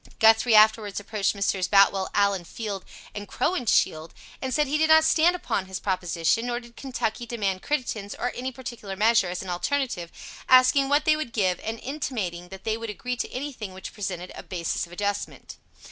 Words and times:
Guthrie 0.17 0.55
afterwards 0.55 0.99
approached 0.99 1.35
Messrs. 1.35 1.67
Boutwell, 1.67 2.09
Allen, 2.15 2.43
Field, 2.43 2.83
and 3.13 3.27
Crowninshield, 3.27 4.13
and 4.41 4.51
said 4.51 4.65
he 4.65 4.79
did 4.79 4.89
not 4.89 5.03
stand 5.03 5.35
upon 5.35 5.67
his 5.67 5.79
proposition, 5.79 6.47
nor 6.47 6.59
did 6.59 6.75
Kentucky 6.75 7.27
demand 7.27 7.61
Crittenden's, 7.61 8.15
or 8.15 8.31
any 8.33 8.51
particular 8.51 8.95
measure, 8.95 9.27
as 9.29 9.43
an 9.43 9.49
alternative, 9.51 10.11
asking 10.49 10.89
what 10.89 11.05
they 11.05 11.15
would 11.15 11.33
give, 11.33 11.59
and 11.59 11.79
intimating 11.79 12.49
that 12.49 12.63
they 12.63 12.77
would 12.77 12.89
agree 12.89 13.15
to 13.15 13.31
anything 13.31 13.75
which 13.75 13.93
presented 13.93 14.31
a 14.33 14.41
basis 14.41 14.87
of 14.87 14.91
adjustment. 14.91 15.57